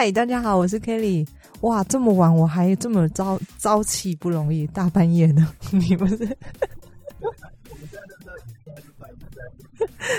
[0.00, 1.28] 嗨，大家好，我是 Kelly。
[1.60, 6.16] 哇，这么晚我还这么朝朝气不容易，大半夜的， 你不是？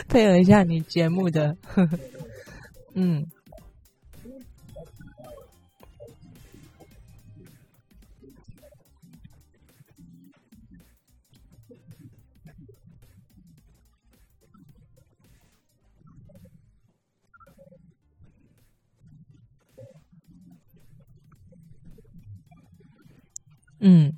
[0.08, 1.58] 配合一下你节目的，
[2.94, 3.26] 嗯。
[23.82, 24.14] 嗯，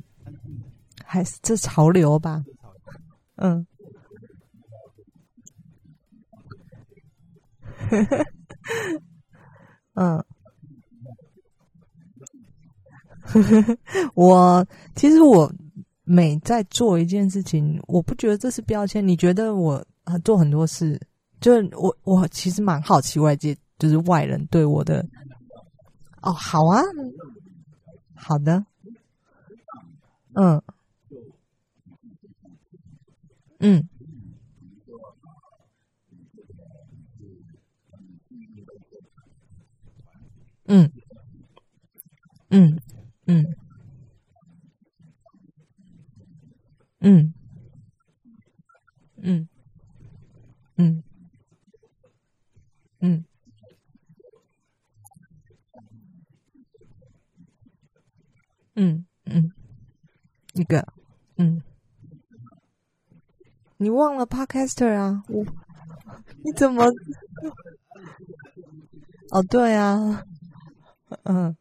[1.04, 2.44] 还是这潮流吧。
[3.38, 3.66] 嗯，
[9.96, 10.24] 嗯，
[14.16, 15.52] 我其实我
[16.04, 19.06] 每在做一件事情，我不觉得这是标签。
[19.08, 21.00] 你觉得我啊做很多事，
[21.40, 25.06] 就是我我其实蛮好奇外界就是外人对我的。
[26.22, 26.82] 哦，好啊，
[28.16, 28.66] 好的。
[30.36, 30.62] 嗯，
[33.60, 33.88] 嗯，
[40.66, 40.92] 嗯，
[42.50, 42.80] 嗯，
[43.28, 43.56] 嗯，
[47.02, 47.34] 嗯，
[49.18, 49.48] 嗯，
[50.78, 51.04] 嗯，
[53.02, 53.26] 嗯，
[58.76, 59.06] 嗯，
[60.54, 60.86] 一个，
[61.38, 61.62] 嗯，
[63.78, 65.24] 你忘了 Podcaster 啊？
[65.28, 65.44] 我
[66.44, 66.86] 你怎么？
[69.32, 70.24] 哦，对啊，
[71.24, 71.56] 嗯，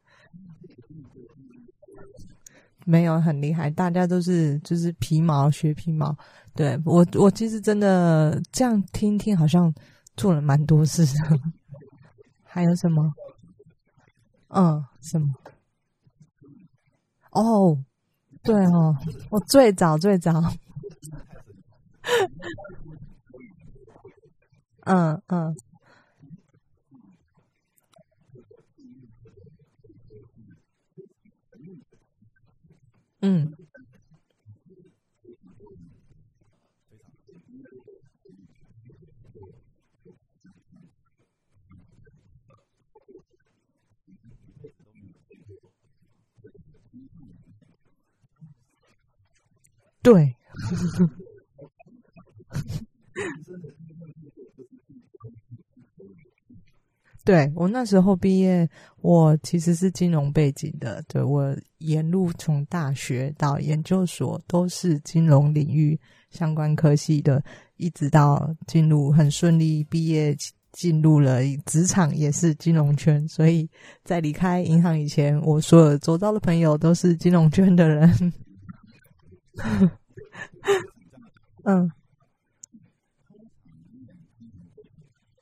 [2.85, 6.15] 没有很厉害，大家都是就是皮毛学皮毛。
[6.55, 9.73] 对我，我其实真的这样听听，好像
[10.19, 11.41] 做了蛮多事的。
[12.45, 13.11] 还有什么？
[14.49, 15.35] 嗯，什么？
[17.31, 17.83] 哦。
[18.43, 18.97] 对哦，
[19.31, 20.33] 我最早最早，
[24.85, 25.57] 嗯 嗯，
[33.21, 33.55] 嗯，
[50.03, 50.35] 对，
[57.25, 58.69] 对我那时候毕业，
[59.01, 65.97] 我其实是金融背景的，对我沿路从大学到研究所都是金融领域
[66.31, 67.41] 相关科系的，
[67.77, 70.37] 一直到进入很顺利毕业，
[70.73, 73.71] 进入了职场也是金融圈，所以
[74.03, 78.33] 在离开银行以前，我所有周遭的朋友都是金融圈的人。
[81.65, 81.91] 嗯，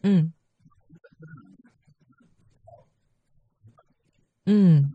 [0.02, 0.32] 嗯，
[4.46, 4.92] 嗯，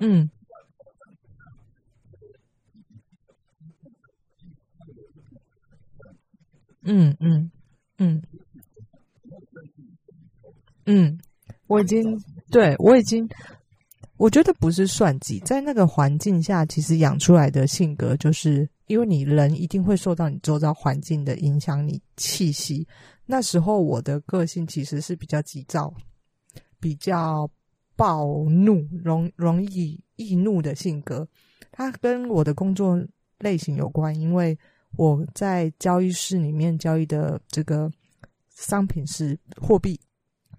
[0.00, 0.30] 嗯，
[6.82, 7.50] 嗯，嗯，
[7.98, 8.22] 嗯，
[10.88, 11.16] 嗯。
[11.66, 12.18] 我已经
[12.50, 13.28] 对我已经，
[14.16, 22.88] 我觉得不是算计，在那个环境下，其实养出来的性格，就是因为你人一定会受到你周遭环境的影响，你气息。
[23.26, 25.92] 那时候我的个性其实是比较急躁、
[26.80, 27.46] 比较
[27.94, 31.28] 暴怒、容容易易怒的性格。
[31.70, 32.98] 它跟我的工作
[33.40, 34.58] 类型有关，因为
[34.96, 37.92] 我在交易室里面交易的这个
[38.54, 40.00] 商品是货币，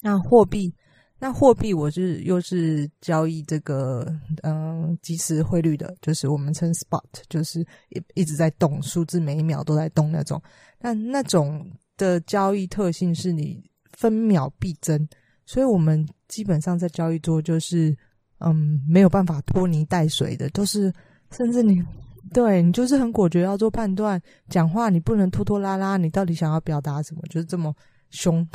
[0.01, 0.73] 那货币。
[1.21, 4.09] 那货币我是又是交易这个
[4.43, 7.59] 嗯即时汇率的，就是我们称 spot，就是
[7.89, 10.41] 一一直在动，数字每一秒都在动那种。
[10.79, 13.61] 那那种的交易特性是你
[13.97, 15.05] 分秒必争，
[15.45, 17.93] 所以我们基本上在交易桌就是
[18.37, 20.89] 嗯没有办法拖泥带水的，都是
[21.31, 21.83] 甚至你
[22.33, 27.21] 对你就是很果决要做判断，讲话你不能拖拖拉拉，你到底想要表达什么？
[27.29, 27.75] 就是这么
[28.09, 28.47] 凶。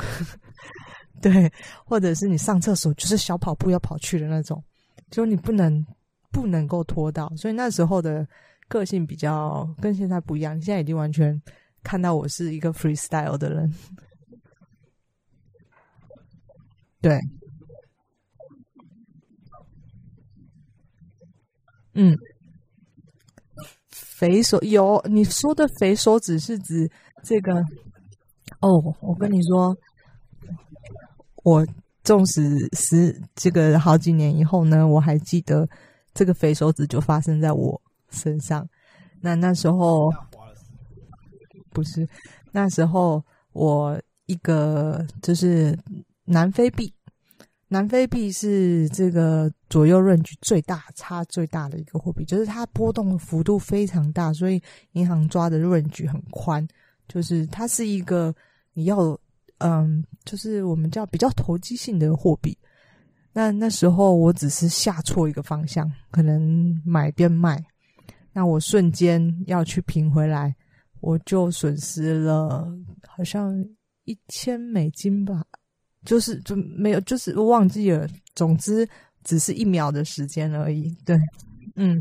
[1.21, 1.51] 对，
[1.85, 4.63] 或者是你上厕所就是小跑步要跑去的那种，
[5.09, 5.83] 就你不能
[6.31, 8.27] 不能够拖到，所以那时候的
[8.67, 10.59] 个性比较跟现在不一样。
[10.61, 11.41] 现在已经完全
[11.81, 13.73] 看到我是一个 freestyle 的人，
[17.01, 17.19] 对，
[21.93, 22.15] 嗯，
[23.89, 26.89] 肥手有你说的肥手指是指
[27.23, 27.63] 这个？
[28.61, 28.69] 哦，
[29.01, 29.75] 我跟你说，
[31.45, 31.63] 我
[32.03, 32.41] 纵使
[32.73, 35.67] 十这个好几年以后呢，我还记得
[36.11, 38.67] 这个肥手指就发生在我身上。
[39.21, 40.11] 那那时候
[41.69, 42.07] 不是
[42.51, 45.77] 那时候，我一个就是
[46.25, 46.91] 南非币。
[47.67, 54.59] 南非币是这个左右 range 最大差最大的一个货币，就是它波动的幅度非常大，所以
[54.93, 56.67] 银行抓的 range 很宽。
[57.07, 58.33] 就是它是一个
[58.73, 59.19] 你要
[59.59, 62.57] 嗯，就是我们叫比较投机性的货币。
[63.33, 67.61] 那那时候我只是下错一个方向，可能买变卖，
[68.33, 70.55] 那我瞬间要去平回来，
[71.01, 72.67] 我就损失了
[73.07, 73.53] 好像
[74.05, 75.43] 一千美金吧。
[76.05, 78.07] 就是就没有，就是忘记了。
[78.35, 78.87] 总之，
[79.23, 80.95] 只是一秒的时间而已。
[81.03, 81.17] 对，
[81.75, 81.99] 嗯，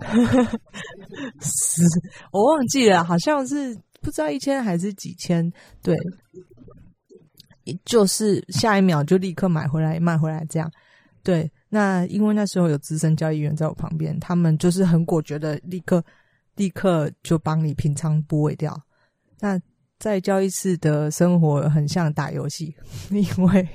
[1.40, 1.82] 是，
[2.32, 5.52] 我忘记了，好像是不知道一千还是几千。
[5.82, 5.96] 对，
[7.84, 10.70] 就是下一秒就立刻买回来卖回来这样。
[11.24, 16.04] 对，那因为那时候有资深交易员在我旁边，他们就是很果决的，立刻
[16.54, 18.80] 立刻就帮你平仓部位掉。
[19.40, 19.60] 那。
[19.98, 22.74] 在交易室的生活很像打游戏，
[23.10, 23.66] 因为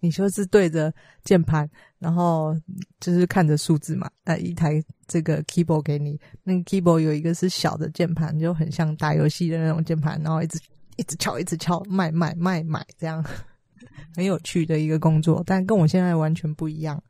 [0.00, 0.92] 你就是对着
[1.24, 1.68] 键盘，
[1.98, 2.54] 然后
[3.00, 4.10] 就是看着数字嘛。
[4.24, 10.60] 那一台这个 keyboard 给你，那个 keyboard 有一个是小的键盘，就很像打游戏的那种键盘，然后一直
[10.96, 13.24] 一直敲，一直敲，卖卖卖买，这样
[14.14, 17.02] 很有趣的一个工作，但跟我现在完全不一样。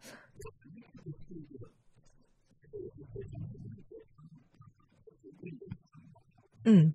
[6.64, 6.94] 嗯。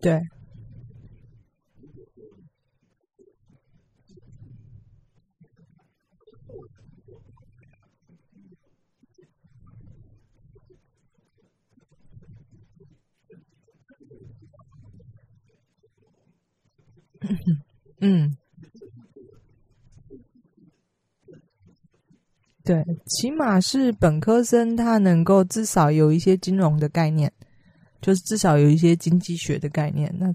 [0.00, 0.22] 对，
[18.00, 18.34] 嗯，
[22.64, 27.30] 对，起码是本科生，他能够至少有一些金融的概念。
[28.00, 30.34] 就是至少有一些经济学的概念，那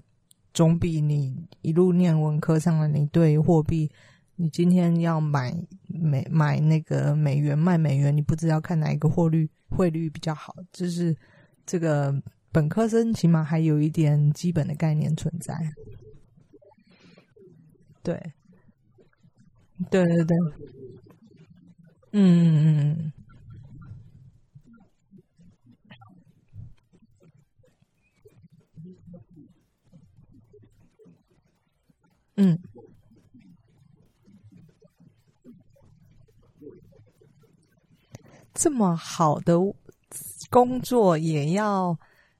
[0.54, 3.90] 总比你一路念文科上了，你对货币，
[4.36, 5.54] 你今天要买
[5.86, 11.16] 美买那个美元卖美元，你不知道看哪一个汇率汇率比较好，就是
[11.66, 12.14] 这个
[12.52, 15.54] 本科生起码还有一点基本的概念存在。
[18.02, 18.18] 对，
[19.90, 20.36] 对对对，
[22.12, 23.12] 嗯嗯嗯。
[32.38, 32.58] 嗯，
[38.52, 39.56] 这么好的
[40.50, 41.98] 工作也要，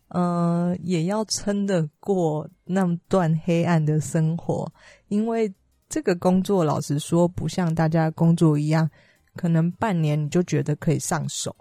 [0.09, 4.71] 呃，也要撑得过那段黑暗的生活。
[5.09, 5.51] 因为
[5.89, 8.91] 这个工作，老实说，不像大家工作一样，
[9.35, 11.57] 可能半年你就觉得可以上手。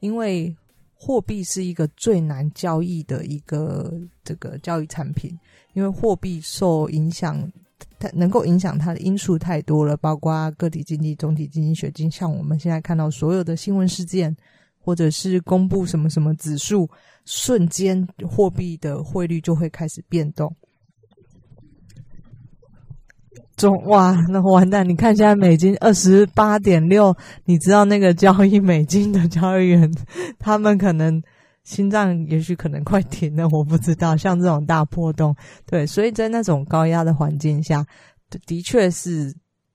[0.00, 0.54] 因为
[0.94, 5.38] 货币是一个最难交易的一个这个交易产品，
[5.72, 7.50] 因为货币受影响。
[7.98, 14.36] 它能够影响它的因素太多了，包括个体经济、总体经济学，经像我们现在看到所有的新闻事件，
[14.80, 16.88] 或者是公布什么什么指数，
[17.24, 20.54] 瞬间货币的汇率就会开始变动。
[23.56, 24.88] 中哇，那完蛋！
[24.88, 29.90] 你看现在美金二十八点六，你知道那个交易美金的交易员，
[30.38, 31.22] 他们可能。
[31.68, 34.16] 心脏也许可能快停了，我不知道。
[34.16, 37.86] 像这种大波动，对，所以在那种高压的环境下，
[38.46, 39.30] 的确是，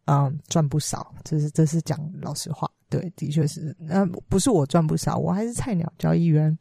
[0.06, 1.14] 嗯，赚不少。
[1.24, 3.76] 这是这是讲老实话，对，的确是。
[3.78, 6.58] 那不是我赚不少，我还是菜鸟交易员，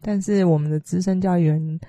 [0.00, 1.80] 但是我们的资深交易员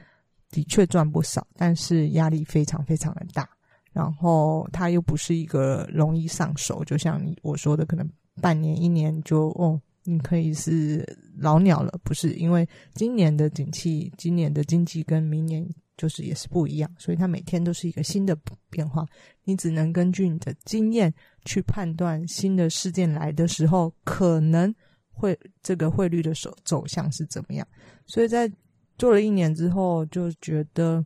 [0.49, 3.49] 的确赚不少，但是压力非常非常的大。
[3.93, 8.05] 然后他又不是一个容易上手，就像我说的，可能
[8.41, 9.79] 半年一年就哦。
[10.03, 11.05] 你可以是
[11.37, 12.33] 老鸟了，不是？
[12.33, 15.63] 因为今年的景气，今年的经济跟明年
[15.95, 18.35] 就是也是不一样，所以它每天都是一个新的
[18.69, 19.05] 变化。
[19.43, 21.13] 你只能根据你的经验
[21.45, 24.73] 去判断新的事件来的时候，可能
[25.11, 27.67] 会这个汇率的走走向是怎么样。
[28.07, 28.51] 所以在
[28.97, 31.05] 做了一年之后，就觉得，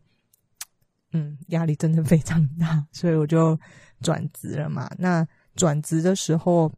[1.12, 3.60] 嗯，压力真的非常大，所以我就
[4.00, 4.90] 转职了嘛。
[4.98, 6.72] 那转职的时候。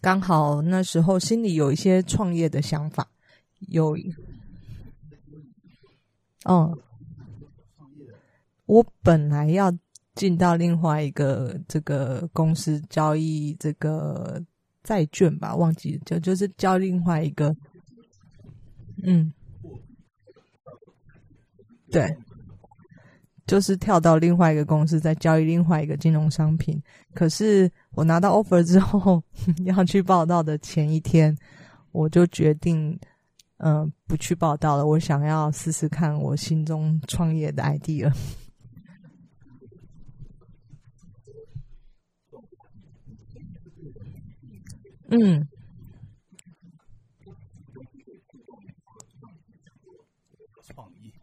[0.00, 3.06] 刚好那时候心里有一些创业的想法，
[3.68, 3.96] 有，
[6.44, 6.78] 嗯，
[8.66, 9.72] 我本来要
[10.14, 14.42] 进到另外一个这个公司交易这个
[14.82, 17.54] 债券吧，忘记就就是交另外一个，
[19.02, 19.32] 嗯，
[21.90, 22.16] 对。
[23.46, 26.80] 就是跳到另外一个公司，再交易另外一个金融商品。
[27.14, 29.22] 可是我拿到 offer 之后，
[29.64, 31.36] 要去报道的前一天，
[31.92, 32.98] 我就决定，
[33.58, 34.86] 嗯，不去报道了。
[34.86, 38.10] 我想要试试看我心中创业的 idea。
[45.10, 45.46] 嗯。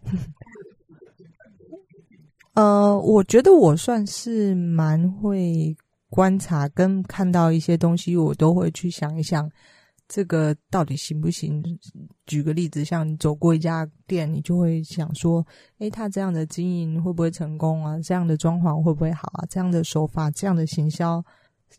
[2.54, 5.76] 呃，我觉得我算是蛮会
[6.10, 9.50] 观察跟看到一些东西，我都会去想一想，
[10.08, 11.62] 这个到底行不行？
[12.26, 15.46] 举个例子，像你走过一家店，你就会想说，
[15.80, 18.00] 诶，他这样的经营会不会成功啊？
[18.00, 19.46] 这样的装潢会不会好啊？
[19.50, 21.24] 这样的手法，这样的行销，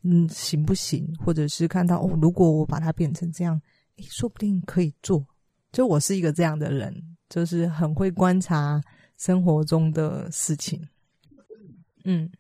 [0.03, 1.07] 嗯，行不行？
[1.25, 3.61] 或者是看到哦，如果我把它变成这样，
[3.97, 5.27] 诶，说不定可以做。
[5.73, 6.95] 就我是一个这样的人，
[7.29, 8.81] 就是很会观察。
[9.19, 10.81] 生活中的事情，
[12.05, 12.31] 嗯，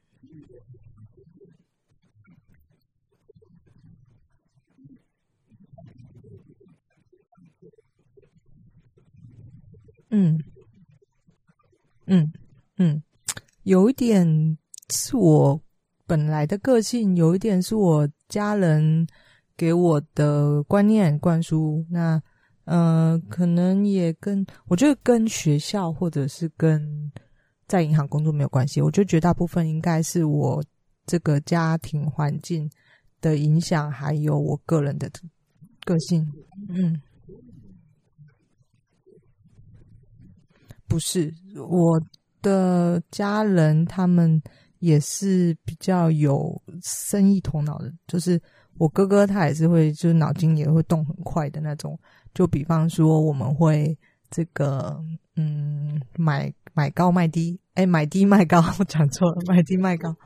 [10.11, 10.39] 嗯，
[12.07, 12.33] 嗯，
[12.79, 13.03] 嗯，
[13.63, 14.59] 有一点
[14.91, 15.61] 是我
[16.07, 19.07] 本来的个性，有一点是我家人
[19.57, 21.85] 给我的观念灌输。
[21.91, 22.21] 那。
[22.71, 27.11] 呃，可能也跟我觉得跟学校或者是跟
[27.67, 28.79] 在银行工作没有关系。
[28.83, 30.63] 我觉得绝大部分应该是我
[31.07, 32.71] 这个家庭环境
[33.23, 35.11] 的影响，还有我个人的
[35.87, 36.31] 个性。
[36.69, 37.01] 嗯，
[40.89, 41.33] 不是
[41.69, 42.01] 我
[42.41, 44.41] 的家人，他们
[44.79, 47.93] 也是比较有生意头脑的。
[48.07, 48.41] 就是
[48.79, 51.99] 我哥哥，他也是会，就是脑筋也会动很快的那种。
[52.35, 53.97] 就比方说，我们会
[54.31, 54.99] 这个，
[55.37, 60.17] 嗯，买买高卖低，哎，买低卖高， 我讲错了，买低卖高，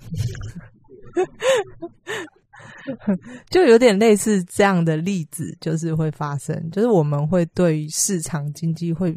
[3.50, 9.12] 就有点类似这样的例子，就是会发生，就是我们会对市场经济会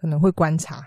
[0.00, 0.86] 可能会观察，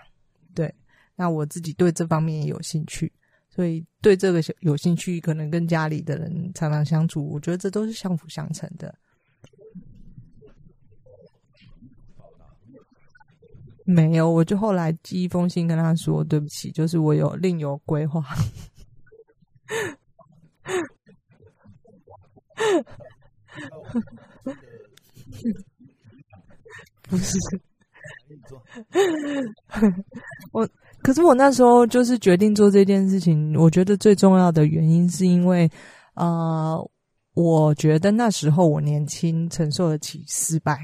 [0.54, 0.74] 对，
[1.14, 3.12] 那我自己对这方面也有兴趣，
[3.50, 8.94] 所以对这个有兴趣，可能跟家里的人常常相处，我觉得这都是相辅相成的。
[13.86, 18.24] 没有，我就后来寄一封信跟他说对不起，就是我有另有规划。
[27.02, 27.38] 不是，
[30.52, 30.68] 我
[31.02, 35.70] 可是我那时候就是决定做这件事情，我觉得最重要的原因是因为，
[36.14, 36.90] 呃，
[37.34, 40.78] 我觉得那时候我年轻，承受得起失败，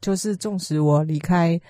[0.00, 1.60] 就是纵使我离开。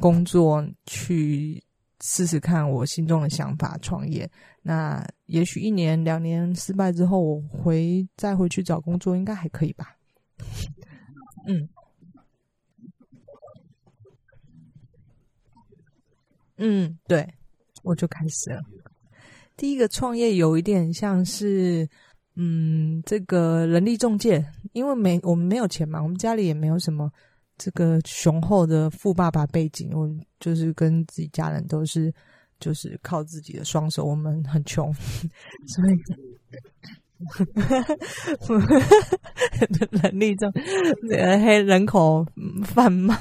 [0.00, 1.62] 工作去
[2.06, 4.30] 试试看我心中的想法，创业。
[4.60, 9.96] 那也许一年两年失败之后，我回再回去找工作，应该还可以吧？
[11.46, 11.66] 嗯
[16.58, 17.26] 嗯，对，
[17.82, 18.62] 我就开始了。
[19.56, 21.88] 第一个创业有一点像是，
[22.34, 24.44] 嗯，这个人力中介，
[24.74, 27.10] 因为没我们没有钱嘛，我们家里也没有什么。
[27.56, 30.08] 这个雄厚的富爸爸背景，我
[30.40, 32.12] 就是跟自己家人都是，
[32.58, 34.04] 就是靠自己的双手。
[34.04, 34.92] 我们很穷，
[35.66, 35.96] 所以
[40.02, 40.52] 能力中
[41.10, 42.26] 黑人口
[42.64, 43.16] 贩卖，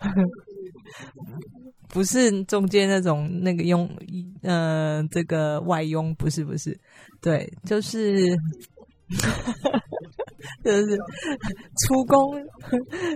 [1.88, 3.88] 不是中间那种那个佣，
[4.42, 6.80] 呃，这个外佣不是不是，
[7.20, 8.34] 对，就是。
[10.64, 10.96] 就是
[11.86, 12.34] 出工，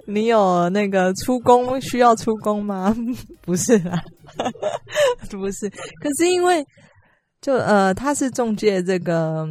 [0.06, 2.94] 你有那个出工需要出工吗？
[3.40, 4.00] 不是啦，
[5.30, 5.68] 不是。
[5.68, 6.64] 可是因为
[7.40, 9.46] 就呃，他是中介这个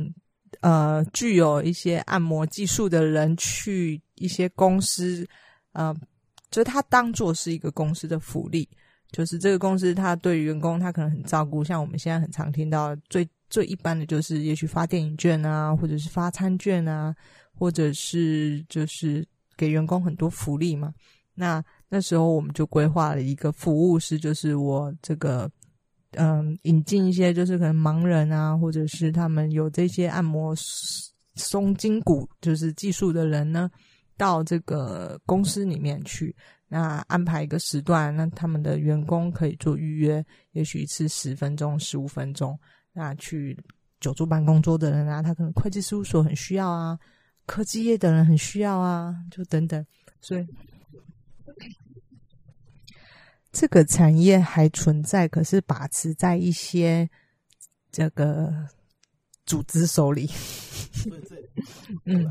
[0.62, 5.27] 呃，具有一些按摩技术的人去一些公司，
[5.74, 5.94] 呃，
[6.50, 8.67] 就他当做是一个公司的福利，
[9.12, 17.15] 就是这个公司他对员工他可能很照顾，像我们现在很常听到最最一般的就是，也许发电影券啊，或者是发餐券啊。
[17.57, 19.25] 或者是就是
[19.57, 20.93] 给员工很多福利嘛，
[21.33, 25.50] 那那时候我们就规划了一个服务是，就是我这个
[26.12, 30.53] 嗯引进一些就是可能盲人啊，或者是他们有这些按摩
[31.35, 33.69] 松筋骨，就是技术的人呢，
[34.17, 36.35] 到这个公司里面去，
[36.67, 42.57] 那安排一个时段，那他们的员工可以做预约，也许一次十分钟、十五分钟，
[42.93, 43.57] 那去
[44.00, 46.97] 久坐办公桌的人啊，他可能会计事务所很需要啊，
[47.45, 49.85] 科技业的人很需要啊，就等等，
[50.21, 50.45] 所以。
[53.51, 57.09] 这个产业还存在，可是把持在一些
[57.89, 58.53] 这个
[59.45, 60.29] 组织手里。
[62.03, 62.29] 嗯，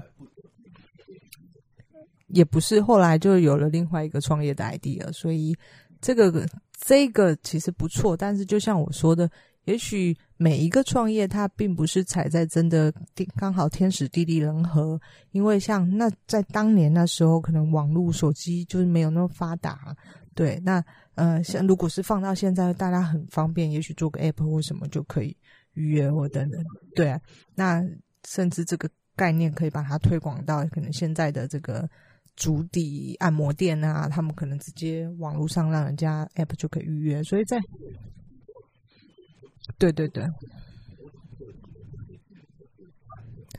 [2.26, 5.56] 也不是，后来就有了另外一个创业的 idea，所以
[5.98, 6.46] 这个
[6.78, 8.14] 这个其实不错。
[8.14, 9.30] 但是就像我说的，
[9.64, 12.92] 也许每一个创业它并不是踩在真的
[13.36, 15.00] 刚好天时地利人和，
[15.30, 19.96] 因为像那在当年那时候，可能网络手机就是没有那么发达。
[20.34, 25.36] 对，那呃，像如果是放到现在，大家很方便，也许做个 app 或什么就可以
[25.74, 26.60] 预约或等等。
[26.96, 27.16] 对，
[27.54, 27.80] 那
[28.26, 31.88] 甚至这个概念可以把它推广到可能现在的这个
[32.34, 37.22] 足底按摩店啊，他们可能直接网络上让人家 app 就可以预约。
[37.22, 37.56] 所以在，
[39.78, 40.24] 对对对，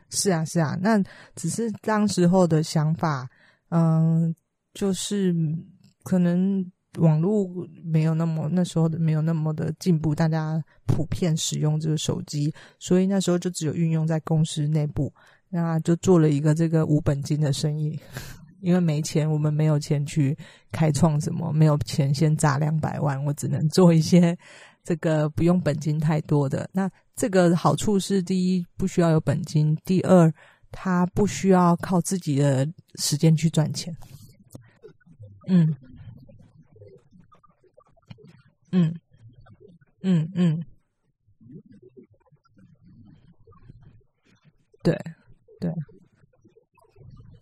[0.09, 1.01] 是啊是啊，那
[1.35, 3.29] 只是当时候的想法，
[3.69, 4.35] 嗯，
[4.73, 5.35] 就是。
[6.05, 6.63] 可能
[6.99, 7.49] 网络
[7.83, 15.11] 没有那么那时候没有那么的进步，大家普遍使用这个手机，所以那时候就只有运用在公司内部，
[15.49, 17.99] 那就做了一个这个无本金的生意，
[18.61, 20.37] 因为没钱，我们没有钱去
[20.71, 24.37] 开创什么，没有钱先砸两百万，我只能做一些
[24.85, 26.69] 这个不用本金太多的。
[26.71, 30.33] 那这个好处是，第一不需要有本金，第二
[30.71, 32.65] 他不需要靠自己的
[32.95, 33.93] 时间去赚钱。
[35.47, 35.75] 嗯。
[38.71, 38.93] 嗯，
[40.01, 40.61] 嗯嗯，
[44.83, 44.93] 对
[45.61, 45.71] 对，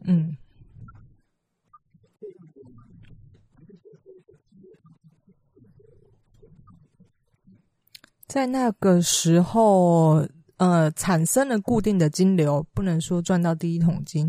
[0.02, 0.38] 嗯，
[8.34, 14.28] 在那个时候，呃，产生了固定的金流，不能说赚到第一桶金，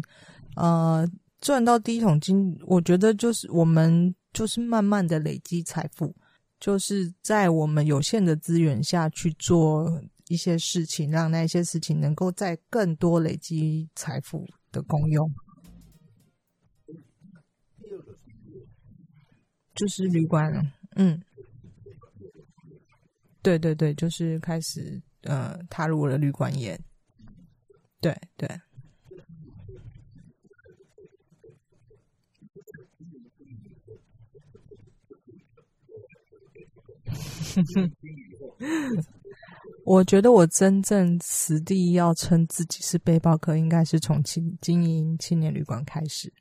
[0.56, 6.14] 呃，赚到第一桶金，我觉得就是我们就是慢慢的累积财富。
[6.60, 15.32] 就是在我们有限的资源下去做一些事情，让那些事情能够在更多累积财富的功用。
[19.74, 20.52] 就是旅馆，
[20.96, 21.18] 嗯，
[23.44, 26.80] 对对对，就是开始呃踏入了旅馆业，
[28.00, 28.48] 对对。
[39.84, 46.32] 我觉得我真正实地要称自己是背包客，应该是从经经营青年旅馆开始。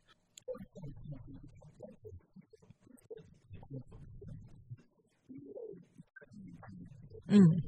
[7.34, 7.62] 嗯，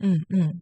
[0.00, 0.60] 嗯嗯，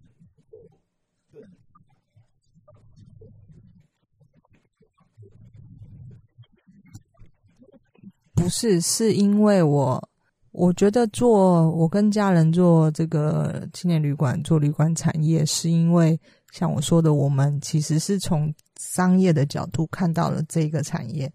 [8.34, 10.08] 不是，是因为我。
[10.54, 16.20] 我觉得做我跟家人做这个青年旅馆，做旅馆产业，是因为
[16.52, 21.32] 像我说的，我们其实是从商业的角度看到了这个产业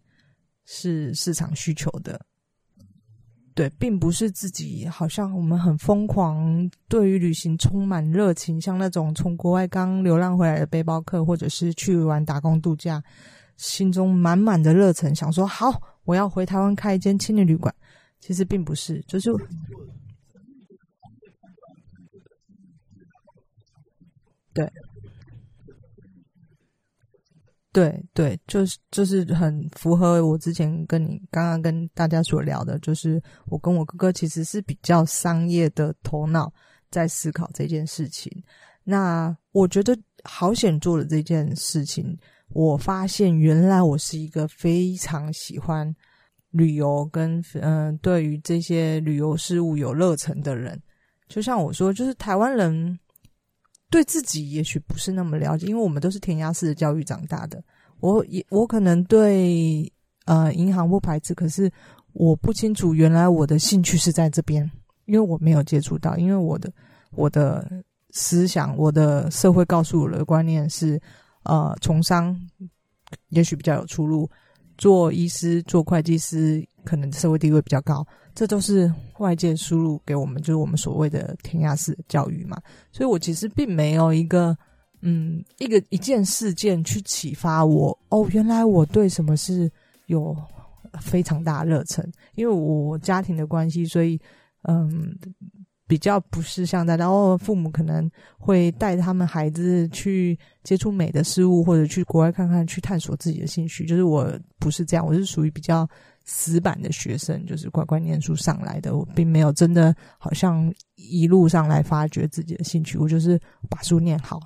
[0.66, 2.24] 是市场需求的，
[3.58, 13.04] 对，并不是自己好像我们很疯狂，对于旅行充满热情，像那种从国外刚流浪回来的背包客，或者是去玩打工度假，
[13.56, 17.74] 心中满满的热忱，想说好，我要回台湾开一间青年旅馆。
[18.20, 19.32] 其实并不是，就是
[24.54, 24.72] 对，
[27.78, 36.52] 对对，就是就是很符合我之前跟你刚刚跟大家所聊的，就是我跟我哥哥其实是比较商业的头脑
[36.90, 38.32] 在思考这件事情。
[38.84, 42.18] 那我觉得好险做了这件事情，
[42.50, 45.96] 我发现原来我是一个非常喜欢。
[46.52, 50.82] 旅游跟嗯，对于这些旅游事物有热忱的人，
[51.28, 52.98] 就像我说，就是台湾人
[53.90, 57.64] 对自己也许不是那么了解，因为我们都是填鸭式的教育长大的。
[58.00, 59.92] 我也我可能对
[60.26, 61.72] 呃银行不排斥，可是
[62.14, 64.70] 我不清楚原来我的兴趣是在这边，
[65.06, 66.72] 因为我没有接触到，因为我的
[67.12, 67.68] 我的
[68.12, 71.02] 思想，我的社会告诉我的观念是，
[71.44, 72.40] 呃，从商
[73.30, 74.30] 也许比较有出路。
[74.78, 82.62] 做医师、做会计师，可能社会地位比较高，这都是外界输入给我们，就是我们所谓的填鸭式教育嘛。
[82.92, 84.56] 所以我其实并没有一个，
[85.02, 87.98] 嗯，一个一件事件去启发我。
[88.10, 89.70] 哦，原来我对什么是
[90.06, 90.36] 有
[91.02, 94.20] 非常大热忱，因为我家庭的关系，所以
[94.64, 95.18] 嗯，
[95.88, 103.86] 比较不是像在然后父母可能会带他们孩子去接触美的事物，或者去国外看看，去探索自己的兴趣。
[103.86, 105.88] 就是我不是这样，我是属于比较
[106.26, 108.98] 死板的学生，就是乖乖念书上来的。
[108.98, 114.40] 我并没有真的好像一路上来发掘自己的兴趣，我就是把书念好。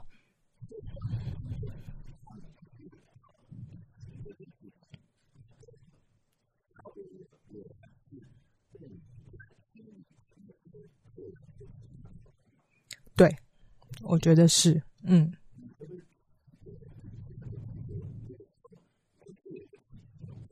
[13.15, 13.35] 对，
[14.01, 15.31] 我觉得是，嗯，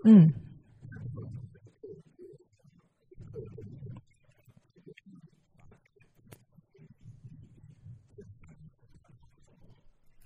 [0.03, 0.31] 嗯，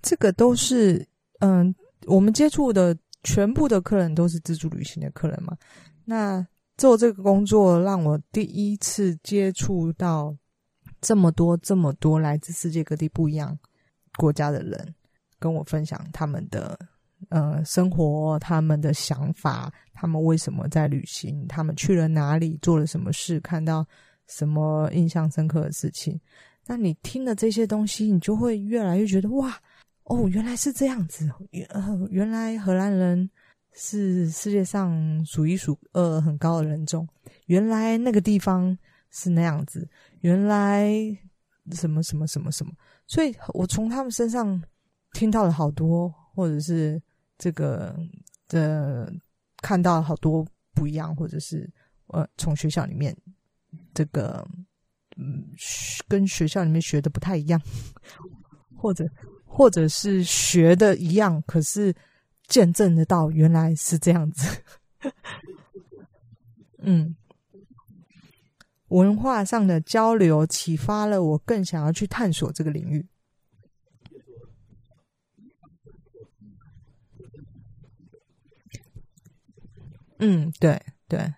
[0.02, 1.06] 这个都是，
[1.40, 1.74] 嗯，
[2.06, 5.56] 我们接触的全部的客人都是自助旅行的客人嘛。
[6.04, 10.36] 那做这个工作，让我第一次接触到。
[11.04, 13.56] 这么多这么多来自世界各地不一样
[14.16, 14.94] 国家的人
[15.38, 16.78] 跟我分享他们的
[17.28, 23.86] 呃生活，他们的想法，他们为什么在旅行，他们去了哪里，做了什么事，看到
[24.28, 26.18] 什么印象深刻的事情。
[26.66, 29.54] 那你听了这些东西，你就会越来越觉得哇
[30.04, 31.68] 哦，原来是这样子，原
[32.10, 33.28] 原来荷兰人
[33.74, 37.06] 是世界上数一数二很高的人种，
[37.46, 38.76] 原来那个地方
[39.14, 39.88] 是那样子。
[40.20, 40.92] 原来
[41.72, 42.72] 什么什么什么什么，
[43.06, 44.62] 所以我从他们身上
[45.12, 47.00] 听到了好多，或者是
[47.38, 47.96] 这个
[48.48, 49.10] 的
[49.62, 51.72] 看到好多不一样，或者是
[52.08, 53.16] 呃从学校里面
[53.94, 54.46] 这个
[55.16, 55.44] 嗯
[56.08, 57.60] 跟学校里面学的不太一样，
[58.76, 59.08] 或者
[59.44, 61.94] 或者是学的一样，可是
[62.48, 64.62] 见证得到原来是这样子，
[66.82, 67.14] 嗯。
[68.94, 73.04] 文化上的交流启发了我，更想要去探索这个领域。
[80.18, 81.34] 嗯，对对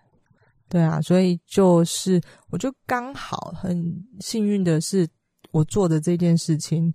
[0.69, 5.09] 对啊，所以就是我就刚好很幸运的是，
[5.49, 6.93] 我做的这件事情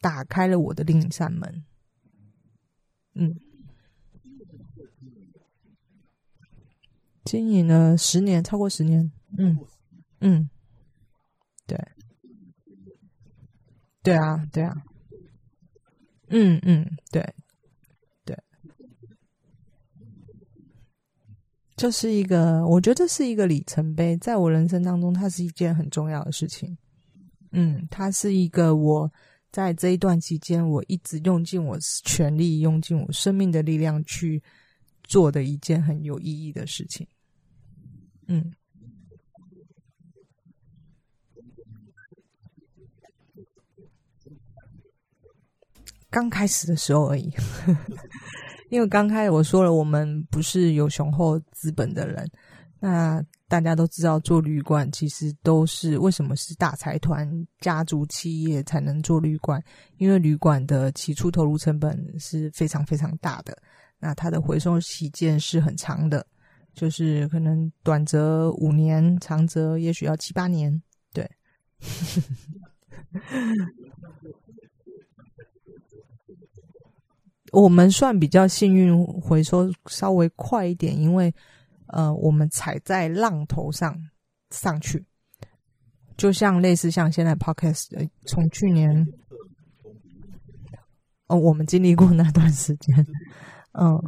[0.00, 1.62] 打开了我的另一扇门。
[3.12, 3.38] 嗯，
[7.26, 9.12] 经营了十年，超过十年。
[9.36, 9.58] 嗯。
[10.20, 10.48] 嗯，
[11.66, 11.78] 对，
[14.02, 14.74] 对啊，对啊，
[16.28, 17.34] 嗯嗯，对，
[18.24, 18.36] 对，
[21.76, 26.76] 就是一个，我觉得是一个里程碑，在我人生当中，它是一件很重要的事情。
[27.52, 29.10] 嗯，它是一个我
[29.50, 34.42] 在这一段期间，我一直用尽我全力，用尽我生命的力量去
[35.04, 37.06] 做的一件很有意义的事情。
[38.28, 38.54] 嗯。
[46.10, 47.32] 刚开始的时候而已，
[48.68, 52.28] 因为刚开始我说了，我们不是有雄厚资本的人。
[52.82, 59.62] 那大家都知道，做旅馆其实都是为什么是大财团、家族企业才能做旅馆？
[59.98, 63.54] 因为旅馆的起初投入成本是非常非常大的，
[63.98, 66.26] 那它的回收期间是很长的，
[66.72, 70.82] 就是可能短则五年，长则也许要七八年。
[71.12, 71.30] 对。
[77.52, 81.34] 我们算比较幸运，回收稍微快一点，因为
[81.88, 83.96] 呃，我们踩在浪头上
[84.50, 85.04] 上去，
[86.16, 89.06] 就像类似像现在 Podcast，从去年
[91.26, 93.06] 哦，我们经历过那段时间，
[93.72, 94.00] 嗯，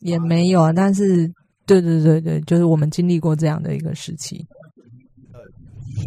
[0.00, 1.32] 也没有啊，但是
[1.64, 4.46] 对对对对，就是我们经历过这样的一个时期，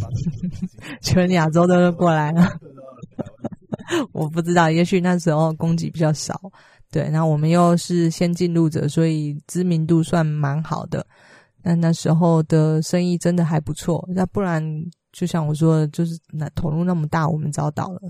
[1.02, 2.48] 全亚洲都过来了。
[4.14, 6.40] 我不知道，也许那时候供给比较少，
[6.92, 11.06] 对，那我们又是先进入者，所以知名度算蛮好的。
[11.64, 14.64] 那那时候的生意真的还不错，那不然
[15.12, 18.02] 就像我说的，就是那投入那么大，我们早倒了。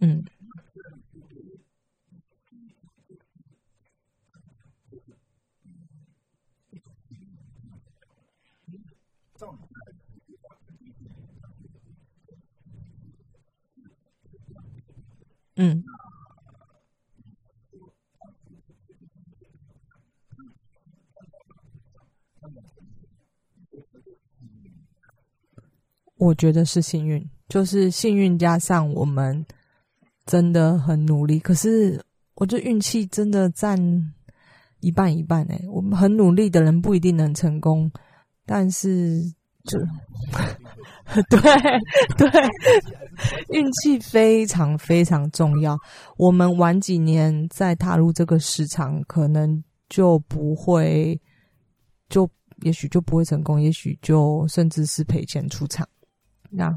[0.00, 0.24] 嗯。
[15.56, 15.84] 嗯，
[26.16, 29.44] 我觉得是幸运，就是幸运加上我们
[30.26, 31.38] 真的很努力。
[31.38, 32.02] 可是
[32.34, 33.78] 我觉得运气真的占
[34.80, 35.64] 一半一半诶。
[35.68, 37.90] 我们很努力的人不一定能成功，
[38.44, 39.22] 但是
[39.64, 39.78] 就
[41.28, 41.38] 对
[42.18, 42.30] 对，
[43.50, 45.78] 运气非常非常重要。
[46.16, 51.20] 我们晚几年再踏入这个市场，可能就不会
[52.08, 52.28] 就。
[52.62, 55.86] 也许就不会成功，也许就甚至是赔钱出场。
[56.50, 56.72] 那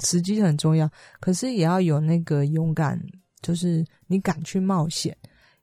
[0.00, 3.00] 时机很重要，可是也要有那个勇敢，
[3.42, 5.16] 就是你敢去冒险。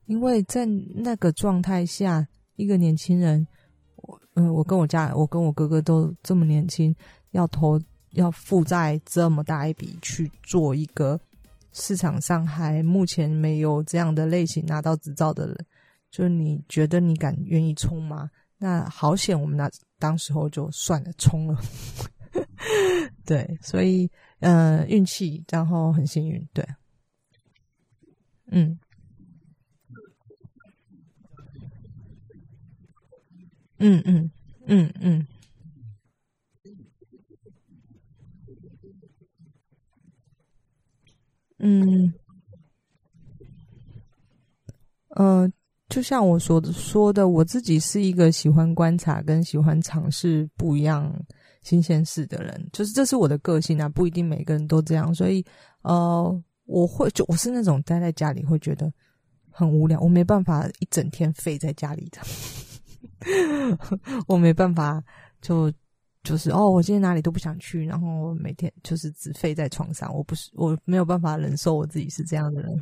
[0.05, 3.45] 因为在那个状态下，一个年轻人，
[3.97, 6.95] 我嗯，我跟我家，我跟我哥哥都这么年轻，
[7.31, 7.77] 要投
[8.17, 11.19] 要负债这么大一笔去做一个
[11.71, 15.65] 市场上还目前没有这样的类型拿到执照的人，
[16.10, 18.30] 就你觉得你敢愿意冲吗？
[18.58, 21.56] 那好险，我们那当时候就算了，冲了。
[23.23, 26.65] 对，所以嗯，运气，然后很幸运，对，
[28.47, 28.80] 嗯，
[33.77, 34.32] 嗯嗯
[34.65, 35.27] 嗯嗯，
[41.59, 42.13] 嗯，
[45.15, 45.53] 嗯。
[45.89, 51.09] 就像我说的说的，我自己是一个喜欢观察跟喜欢尝试不一样
[51.63, 55.41] 新鲜事的人，就是这是我的个性啊，不一定每个人都这样，所以
[55.83, 58.91] 呃，我会就我是那种待在家里会觉得
[59.49, 62.19] 很无聊，我没办法一整天废在家里的，
[64.27, 65.01] 我没办法
[65.41, 65.71] 就
[66.27, 72.69] 就是哦，我今天哪里都不想去，然后每天就是只废在床上，我不是我没有办法忍受我自己是这样的人。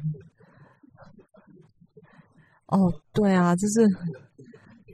[2.66, 3.88] 哦，对啊，就是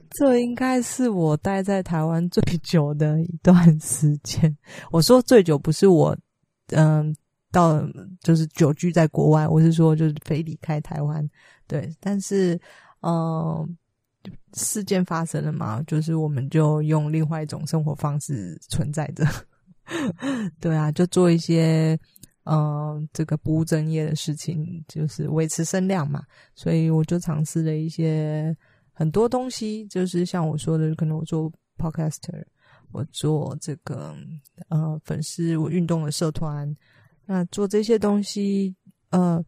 [0.10, 4.54] 这应该是我待在台湾最久的一段时间。
[4.92, 6.16] 我说最久不是我，
[6.74, 7.16] 嗯，
[7.54, 7.82] 到
[8.20, 11.26] 就是久居在国外，我是说就是非离开台湾。
[11.68, 12.60] 对，但是
[13.00, 13.78] 嗯，
[14.54, 19.26] 事件发生了嘛，就是我们就用另外一种生活方式存在着。
[20.60, 22.00] 对啊，就做一些。
[22.44, 26.24] 嗯，这个不务正业的事情就是维持声量嘛，
[26.56, 28.54] 所以我就尝试了一些
[28.94, 32.44] 很多东西，就是像我说的，可能我做 podcaster，
[32.92, 34.16] 我做这个
[34.70, 36.76] 呃粉丝，我运动的社团，
[37.28, 38.76] 那做这些东西，
[39.12, 39.40] 呃，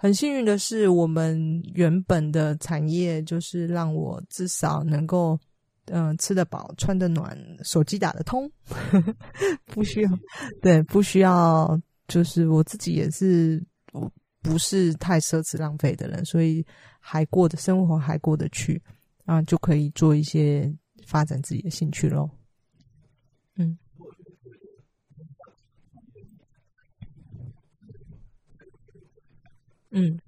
[0.00, 5.38] 很幸运的是，我们原本的产业就是让我至少能够
[5.86, 8.48] 嗯吃得饱、穿得暖、手机打得通，
[9.66, 10.10] 不需要
[10.62, 11.78] 对，不需要。
[12.06, 13.62] 就是我自己也是，
[14.40, 16.64] 不是太奢侈浪费的人，所以
[17.00, 18.82] 还过的生活还过得去，
[19.26, 22.30] 啊，就可以做一些发展自己的兴趣喽。
[23.56, 23.76] 嗯，
[29.98, 30.20] 嗯，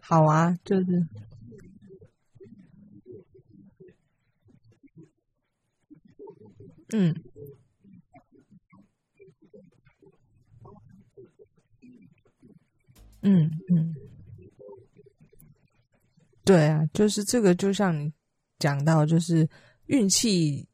[0.00, 1.06] 好啊，就是，
[6.92, 7.14] 嗯，
[13.22, 13.94] 嗯嗯，
[16.44, 18.12] 对啊，就是这个，就像你
[18.58, 19.48] 讲到，就是
[19.86, 20.68] 运气。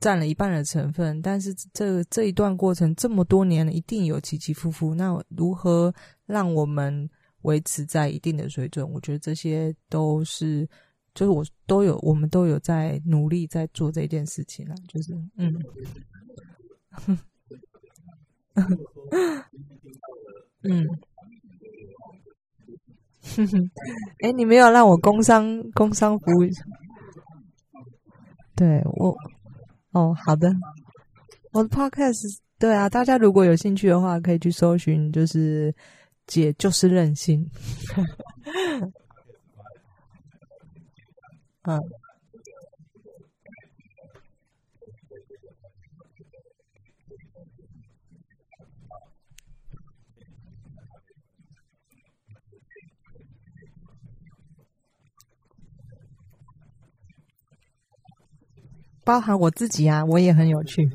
[0.00, 4.94] 占了一半的成分，但是这这一段过程这么多年了，一定有起起伏伏。
[4.94, 5.92] 那如何
[6.24, 7.10] 让我们
[7.42, 8.88] 维持在一定的水准？
[8.88, 10.68] 我觉得这些都是，
[11.14, 14.74] 就是我都有，我们都有在努力在做这件事情了。
[14.86, 15.52] 就是，嗯，
[20.62, 20.86] 嗯，
[24.22, 26.44] 哎，你没有让我工商工商服务，
[28.54, 29.16] 对我。
[29.92, 30.50] 哦，好的，
[31.52, 35.74] 我的 podcast 对啊，大家如果有兴趣的话，可以去搜寻，就是
[36.26, 37.48] 姐就是任性，
[41.62, 41.80] 嗯。
[59.08, 60.86] 包含我自己啊，我也很有趣。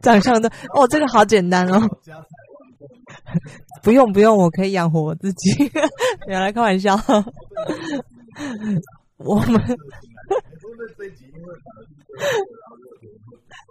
[0.00, 1.80] 长相的哦，这个好简单哦，
[3.82, 5.50] 不用不用，我可以养活我自己。
[6.28, 6.94] 原来开玩笑，
[9.18, 9.60] 我们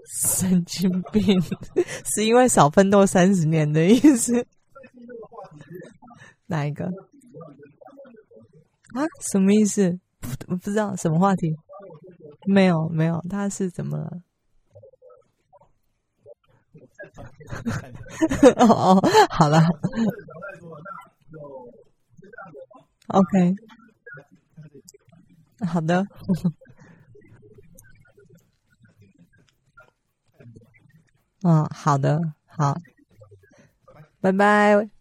[0.10, 0.89] 神经
[1.20, 1.42] 病，
[2.06, 4.46] 是因为少奋斗三十年的意思？
[6.48, 6.86] 哪一个？
[8.96, 9.04] 啊？
[9.32, 10.00] 什么意思？
[10.20, 11.56] 不不知道什么话题？
[12.48, 14.12] 没有没有，他是怎么了？
[18.58, 19.62] 哦，好了
[23.08, 23.56] ，OK，
[25.66, 26.06] 好的，
[31.43, 32.78] 嗯，好的，好，
[34.21, 34.97] 拜拜。